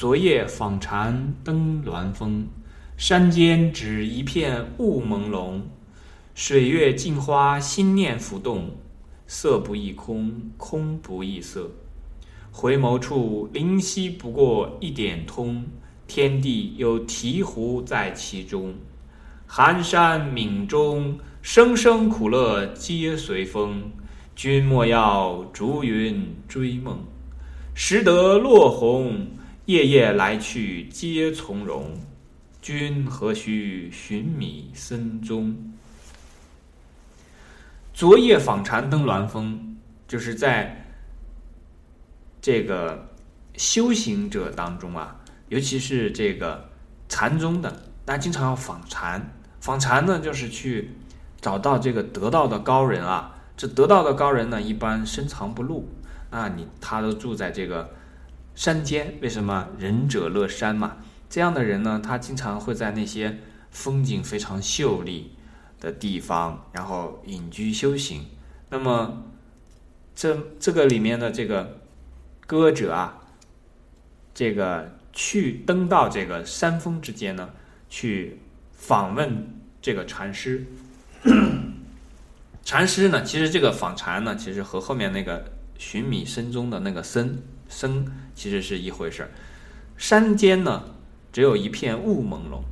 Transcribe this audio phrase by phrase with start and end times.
[0.00, 2.46] 昨夜访禅登鸾峰，
[2.96, 5.60] 山间只一片雾朦胧。
[6.36, 8.70] 水月镜花心念浮动，
[9.26, 11.72] 色不异空，空不异色。
[12.52, 15.66] 回眸处，灵犀不过一点通，
[16.06, 18.74] 天地有醍醐在其中。
[19.48, 23.90] 寒山冥中，生生苦乐皆随风。
[24.36, 27.00] 君莫要逐云追梦，
[27.74, 29.26] 识得落红。
[29.68, 32.00] 夜夜来去皆从容，
[32.62, 35.54] 君何须寻觅深踪？
[37.92, 39.76] 昨夜访禅登鸾峰，
[40.06, 40.86] 就是在
[42.40, 43.10] 这个
[43.58, 46.70] 修行者当中啊，尤其是这个
[47.06, 47.70] 禅宗的，
[48.06, 49.34] 大家经常要访禅。
[49.60, 50.92] 访禅呢，就是去
[51.42, 53.34] 找到这个得道的高人啊。
[53.54, 55.86] 这得道的高人呢，一般深藏不露，
[56.30, 57.90] 啊，你他都住在这个。
[58.58, 60.96] 山间为什么仁者乐山嘛？
[61.30, 63.38] 这样的人呢，他经常会在那些
[63.70, 65.30] 风景非常秀丽
[65.78, 68.26] 的地方，然后隐居修行。
[68.68, 69.22] 那么，
[70.12, 71.78] 这这个里面的这个
[72.48, 73.20] 歌者啊，
[74.34, 77.50] 这个去登到这个山峰之间呢，
[77.88, 78.40] 去
[78.72, 80.66] 访问这个禅师。
[82.64, 85.44] 禅师呢，其实这个访禅呢，其实和后面那个
[85.78, 87.40] 寻觅僧中的那个僧。
[87.68, 89.30] 生其实是一回事儿，
[89.96, 90.84] 山间呢
[91.32, 92.62] 只有一片雾朦胧，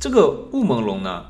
[0.00, 1.26] 这个雾朦胧呢，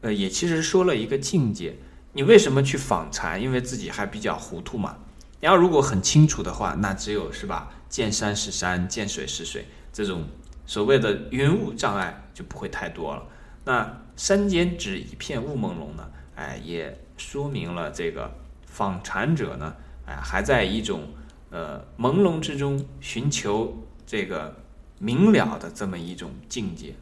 [0.00, 1.76] 呃，也其实说了一个境界。
[2.12, 3.42] 你为什么去访禅？
[3.42, 4.96] 因为自己还比较糊涂嘛。
[5.40, 7.70] 然后如果很清楚的话，那只有是吧？
[7.88, 10.24] 见山是山，见水是水，这种
[10.64, 13.26] 所谓的云雾障碍就不会太多了。
[13.64, 18.32] 那山间只一片雾朦胧呢，哎，也说明了这个
[18.66, 19.74] 访禅者呢，
[20.06, 21.08] 哎，还在一种。
[21.54, 24.56] 呃，朦胧之中寻求这个
[24.98, 26.96] 明了的这么一种境界。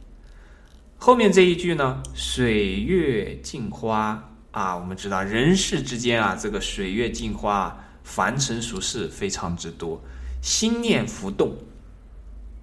[0.98, 10.02] 后面这一句呢，“水月镜花”啊，我们知道人世之间啊，这个水月镜花，凡尘俗事非常之多，
[10.42, 11.56] 心念浮动。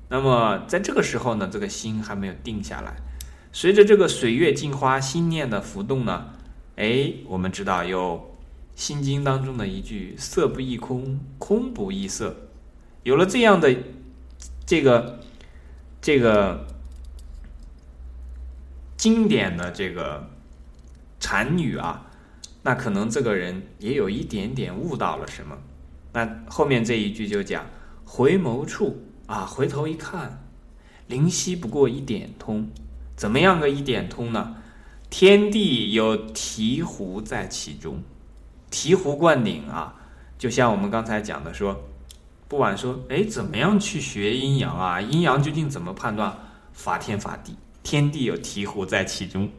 [0.10, 2.98] 那么在这个时候呢，这个心还没有定下来。
[3.52, 6.28] 随着这个水月镜花心念的浮动呢，
[6.76, 8.29] 哎，我们知道有。
[8.80, 12.48] 心经当中的一句“色不异空，空不异色”，
[13.04, 13.76] 有了这样的
[14.66, 15.20] 这个
[16.02, 16.66] 这个
[18.96, 20.30] 经典的这个
[21.20, 22.06] 禅语啊，
[22.64, 25.58] 那可能这个人也有一点点悟到了什么。
[26.14, 27.66] 那后面这一句就讲
[28.06, 30.42] “回眸处啊，回头一看，
[31.08, 32.70] 灵犀不过一点通”，
[33.18, 34.56] 怎么样个一点通呢？
[35.10, 38.02] 天地有醍醐在其中。
[38.72, 39.94] 醍醐灌顶啊，
[40.38, 41.80] 就像我们刚才讲的说，
[42.48, 46.36] 不管说哎怎么样去学阴阳啊，阴阳究竟怎么判断？
[46.72, 49.50] 法天法地，天地有醍醐在其中。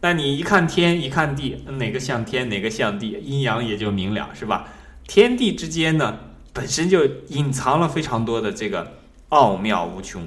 [0.00, 4.66] 那你一看天，一看地，哪个像天，哪个像地，阴阳也就明了，是吧？
[5.06, 6.18] 天地之间呢，
[6.54, 8.90] 本身就隐藏了非常多的这个
[9.28, 10.26] 奥妙无穷。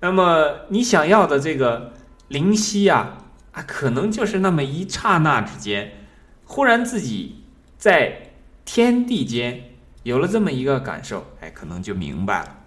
[0.00, 1.92] 那么你想要的这个
[2.28, 3.18] 灵犀啊，
[3.52, 6.03] 啊，可能就是那么一刹那之间。
[6.54, 7.42] 忽然自己
[7.76, 8.30] 在
[8.64, 12.58] 天地间有了这么一个感受，哎，可能就明白了。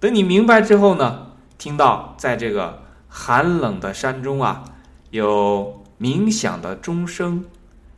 [0.00, 4.64] 等你明白之后呢，听到在这个寒冷的山中啊，
[5.10, 7.44] 有冥想的钟声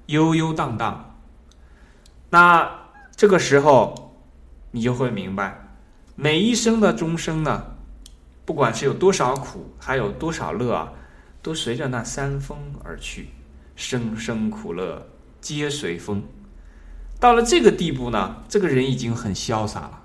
[0.06, 1.20] 悠悠荡荡，
[2.30, 2.68] 那
[3.14, 4.16] 这个时候
[4.72, 5.68] 你就会明白，
[6.16, 7.76] 每一声的钟声呢，
[8.44, 10.92] 不管是有多少苦，还有多少乐啊，
[11.40, 13.28] 都随着那山风而去。
[13.76, 15.08] 生生苦乐
[15.40, 16.22] 皆随风，
[17.18, 20.02] 到了这个地步呢，这个人已经很潇洒了。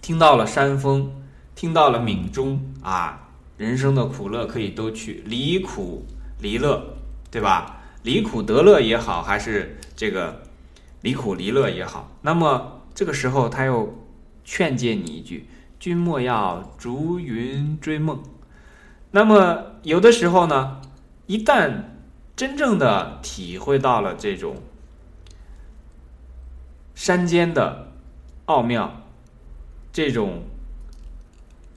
[0.00, 1.12] 听到了山峰，
[1.54, 6.06] 听到了冥钟啊，人生的苦乐可以都去，离苦
[6.40, 6.96] 离乐，
[7.30, 7.80] 对吧？
[8.02, 10.42] 离苦得乐也好，还是这个
[11.00, 14.06] 离苦离乐也好，那么这个时候他又
[14.44, 15.48] 劝诫你一句
[15.80, 18.22] ：“君莫要逐云追梦。”
[19.10, 20.80] 那么有的时候呢，
[21.26, 21.82] 一旦
[22.36, 24.56] 真正的体会到了这种
[26.94, 27.92] 山间的
[28.44, 29.02] 奥妙，
[29.90, 30.42] 这种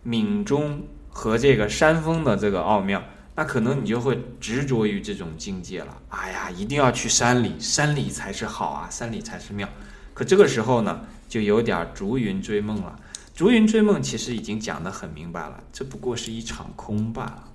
[0.04, 3.02] 闽中和这个山峰的这个奥妙，
[3.36, 5.98] 那可能你就会执着于这种境界了。
[6.10, 9.68] 哎呀，一定要去山里，山里才是好啊，山里才是妙。
[10.14, 13.00] 可这个时候呢，就有点逐云追梦了。
[13.34, 17.46] 逐云追梦其实已经讲得很明白了，这不过是一场空罢了。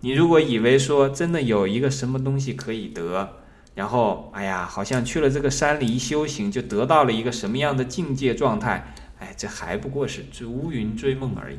[0.00, 3.36] 你如果以为说真的有一个什么东西可以得，
[3.74, 11.58] 然后哎呀，好像去了这个山里一修行就得到了一个什么样的境界状态，哎，这还不过是乌云追梦而已。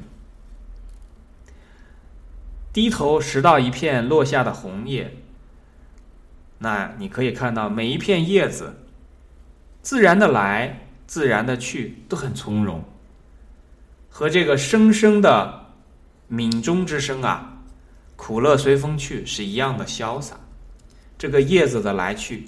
[2.73, 5.17] 低头拾到一片落下的红叶，
[6.59, 8.77] 那你可以看到每一片叶子，
[9.81, 12.83] 自然的来，自然的去，都很从容，
[14.09, 15.73] 和这个声声的
[16.27, 17.50] 鸣钟之声啊，
[18.23, 20.39] 苦乐随风去是一样的潇洒。
[21.17, 22.47] 这个叶子的来去，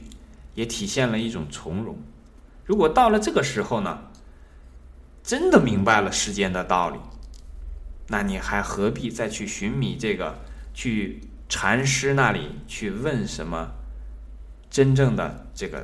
[0.54, 1.98] 也体现了一种从容。
[2.64, 4.00] 如果到了这个时候呢，
[5.24, 7.00] 真的明白了世间的道理。
[8.08, 10.38] 那你还何必再去寻觅这个，
[10.76, 13.72] 去禅师那里去问什么
[14.70, 15.84] 真正的这个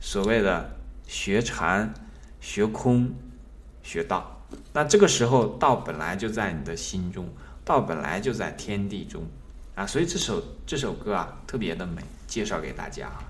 [0.00, 0.76] 所谓的
[1.06, 1.94] 学禅、
[2.40, 3.14] 学空、
[3.80, 4.44] 学道？
[4.72, 7.32] 那这个时候道本来就在你的心中，
[7.64, 9.22] 道本来就在天地中
[9.74, 9.86] 啊！
[9.86, 13.24] 所以这首这首歌啊特别的美，介绍给大家啊。